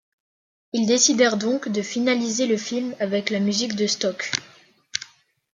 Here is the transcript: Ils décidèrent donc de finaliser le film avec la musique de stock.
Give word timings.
Ils 0.73 0.87
décidèrent 0.87 1.37
donc 1.37 1.69
de 1.69 1.83
finaliser 1.83 2.47
le 2.47 2.57
film 2.57 2.95
avec 2.99 3.29
la 3.29 3.39
musique 3.39 3.75
de 3.75 3.85
stock. 3.85 4.31